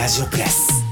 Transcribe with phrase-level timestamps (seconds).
[0.00, 0.82] ラジオプレス。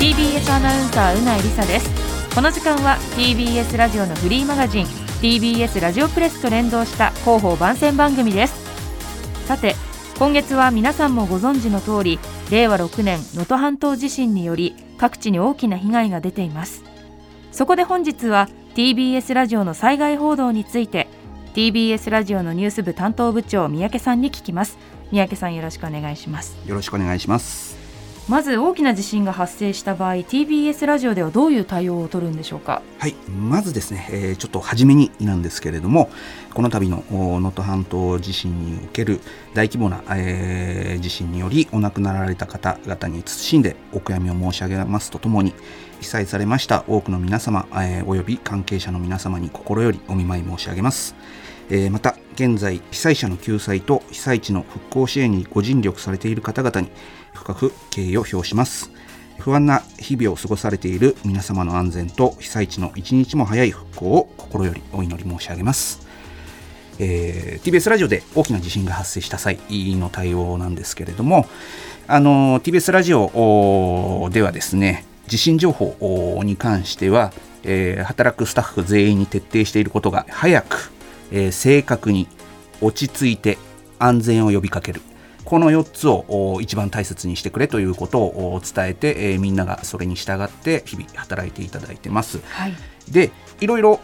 [0.00, 2.34] TBS アナウンサーうないりさです。
[2.34, 4.86] この時間は TBS ラジオのフリーマガジン
[5.20, 8.54] TBS ラジオプレスと連動した広報番宣番組です。
[9.46, 9.74] さて
[10.18, 12.18] 今月は皆さんもご存知の通り
[12.50, 16.84] 令和6年能登半島地震により各地に大きな被害が出ています。
[17.52, 21.06] そこで本日は TBS ラジオの災害報道について
[21.52, 24.78] TBS ラジオのニュース部担当部長三宅さんに聞きます。
[25.12, 26.56] 三宅さんよろしくお願いします。
[26.66, 27.75] よろしくお願いします
[28.28, 32.82] まず大きな地震が発生した場合 TBS ラジオではどういう対応を取るんでしょうか？
[32.98, 36.10] はいまずですね、えー、ちょっと初めになんですけれども
[36.52, 39.20] この度の能登半島地震における
[39.54, 45.54] 大規模な、えー、地震によりお亡くなられた方々に謹んでお悔やみを申し上げますとともに
[46.00, 51.14] 被災されました多くの皆様、えー、および関係者の皆様に心よりお見舞い申し上げます。
[51.70, 56.90] えー、また現在被災者の救済と被災地の復興支援にご尽力されている方々に
[57.32, 58.90] 深く敬意を表します。
[59.38, 66.06] 不安な日々を過ごされている皆様の安全と被災地の一日も早い復興を心よりお祈り申し上げます。
[66.98, 71.46] えー、TBS ラジオで大きな地震が発生した際の対応なんですけれども
[72.06, 77.32] あの TBS ラジオではですね地震情報に関しては、
[77.64, 80.95] えー、働くスタッフ全員に徹底していることが早く
[81.32, 82.28] えー、正確に
[82.80, 83.58] 落ち着いて
[83.98, 85.00] 安全を呼びかける
[85.46, 92.40] この4つを一番大切にしてくれということを伝えて、えー、みんながそれに従って日々働いていただいてます。
[92.48, 92.74] はい、
[93.08, 94.00] でいろいろ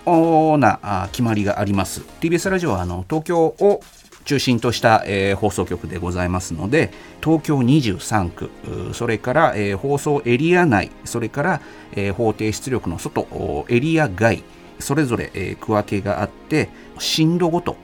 [0.56, 2.02] な決まりがあります。
[2.20, 3.80] TBS ラジオはあの東京を
[4.24, 6.92] 中心とした、えー、放送局でございますので
[7.22, 8.50] 東京23区
[8.94, 11.60] それから、えー、放送エリア内それから、
[11.92, 13.26] えー、法定出力の外
[13.68, 14.44] エリア外
[14.82, 17.76] それぞれ、え区分けがあって震度ごと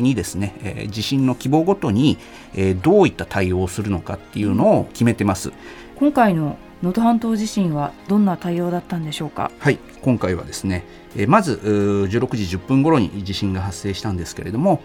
[0.00, 2.18] にですね、え地震の規模ごとに、
[2.54, 5.52] えどういった対応をするのかっていうのを決めてます。
[5.96, 9.50] 今回の能登半島地震はどんな対応だったんでしょうか？
[9.58, 14.82] はい、今回はですね、えまず16時10分頃に地震が発生したんですけれども、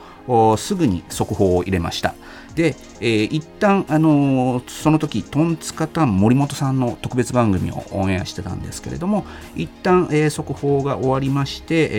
[0.57, 2.13] すぐに速報を入れました。
[2.53, 9.25] で、えー、一旦あのー、その時トンツカタン森本さんの特別番組をオンエアしてたんですけれども
[9.57, 11.89] 一旦、えー、速報が終わりまして、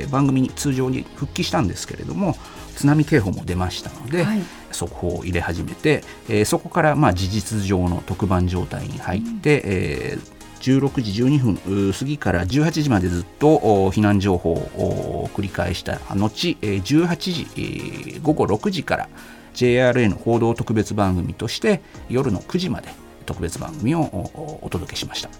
[0.00, 2.34] えー、番組に通常に復帰したんですけれども
[2.76, 4.40] 津波警報も出ましたので、はい、
[4.76, 13.58] 速報を入れ始めて、えー、そこからまあ事実上の特番状態に入って、うん、えー16時12分過ぎから18時までずっと
[13.90, 16.28] 避難情報を繰り返した後
[16.60, 19.08] 18時午後6時から
[19.54, 22.88] JRA の報道特別番組として夜の9時まで
[23.26, 25.30] 特別番組をお届けしました。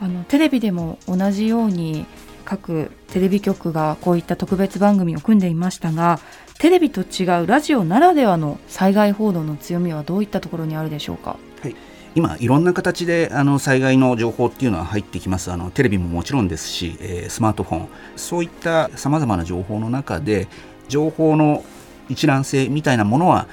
[0.00, 2.06] あのテレビでも同じように
[2.44, 6.18] 各テレビ局がこういった特別番組を組んでいましたが
[6.62, 11.36] テレビと違うラジオならではの災害報道の強みはどういったところにあるでしょうか？
[11.60, 11.74] はい。
[12.14, 15.50] 今、いろんな形であの災害の情報っていうのは入ってきます。
[15.50, 17.88] あのテレビももちろんですし、えー、スマートフォン。
[18.14, 20.46] そういったさまざまな情報の中で
[20.88, 21.64] 情報の
[22.08, 23.48] 一覧性みたいなものは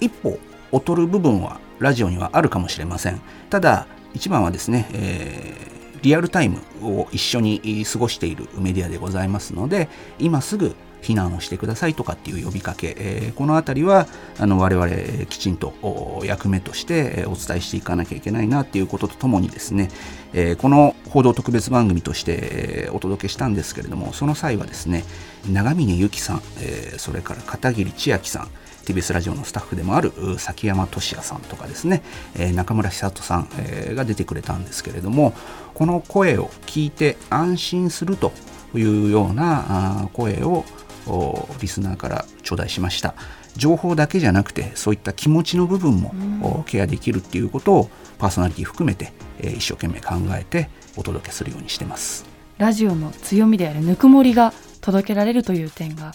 [0.00, 0.40] 一歩
[0.72, 3.20] 劣る部分はラジオにはあるかもしれません。
[3.50, 9.88] ただ一番はですね、えー、リアルタイムを一緒に過ごしているメディアでございますので
[10.18, 14.06] 今すぐ避難をしてくださいとかっていう呼びかけ、え、この辺りは
[14.38, 15.72] あの我々きちんと
[16.24, 19.90] 役目としてお伝えしていかなきゃいけないなっていうこととともにですね、
[20.32, 25.04] え、この報道特別番組としてお届けしたんですけれどもその際はですね
[25.50, 28.48] 長峰由紀さん、え、それから片桐千秋さん
[28.84, 32.02] TBS ラジオのスタッフでもある崎山俊也さんとかですね、
[32.38, 35.34] え、中村久人さん、え、が出てくれたんですけれども
[35.74, 38.32] この声を聞いて安心すると
[38.74, 40.64] いうような声を
[41.60, 43.14] リスナーから頂戴しました。
[43.56, 52.24] 情報だけじゃなくてそういった気持ちの部分もケアできるっていうことをパーソナリティ含めて、えー、一生懸命考えてお届けするようにしてます。
[52.58, 56.12] ラジオの強みであるぬくもりが届けられるという点が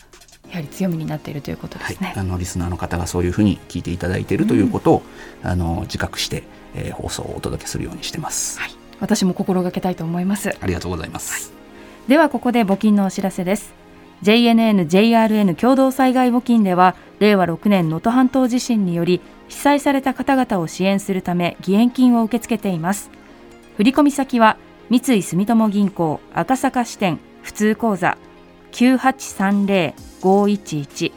[0.49, 5.03] やはり強みになっているということですね、はい、あのリスナーの方がそういうふうに聞いていただいているということを、
[5.43, 6.43] うん、あの自覚して、
[6.75, 10.55] えー、放送をお届けするようにしてます、はい、私も心がけたいと思います。
[10.59, 11.55] ありがとうございます、は
[12.07, 13.73] い、ではここで募金のお知らせです
[14.23, 23.11] JNN、JRN 共同災害募金では令和6年能登半島地震により被災された方々を支援するため義援金を受け付けています。
[23.75, 24.55] 振込先は
[24.89, 28.17] 三井住友銀行赤坂支店普通口座
[28.71, 31.11] 9830-511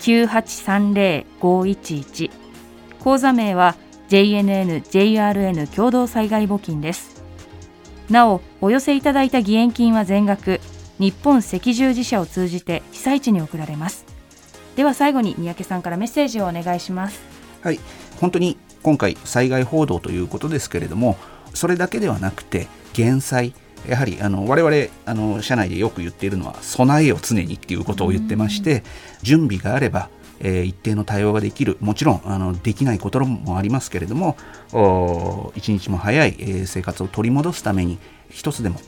[0.00, 2.30] 9830-511
[2.98, 3.76] 口座名は
[4.08, 7.22] JNN、JRN 共同災害募金です。
[8.10, 10.60] なおお寄せいただいた義援金は全額。
[10.98, 14.04] 日本赤十字社を通じて被災地に送られます。
[14.76, 17.20] では最後に三宅さんからメッセージをお願いします。
[17.62, 17.80] はい。
[18.20, 21.16] 本当に今回災害報道ということですけれども
[21.54, 23.54] それだけではなくて減災
[23.88, 28.82] やはりあの我々あの社内でよく言っているのは備えを常にっていうことを言ってまして
[29.22, 34.36] 準備があればえー、一定の対応ができるもちろんあのできないこともありますけれども
[35.56, 37.98] 一日も早い、えー、生活を取り戻すために
[38.30, 38.78] 一つでも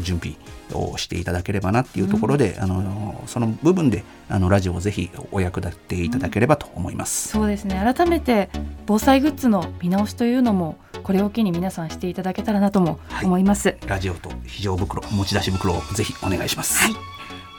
[0.00, 0.36] 準備
[0.74, 7.80] をしていただければなっていうところで、うん、あのその部分であのラジオをぜひお役立ていただければと思います、うん、そうですね。
[7.94, 8.50] 改めて
[8.86, 17.11] 防災グッズの見直しというのもこれを機に皆さんしていただけたらなとも思います、はい、ラジオと非常袋持ち出し袋をぜひお願いします、はい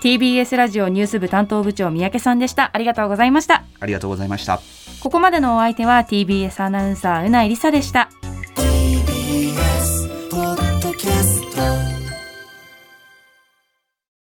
[0.04, 2.72] TBS ラジオニュース部担当部長三宅さんでした。
[2.74, 3.64] ありがとうございました。
[3.80, 4.60] ありがとうございました。
[5.00, 8.10] ここまでのお相手は TBS アナウンサーうないりさでした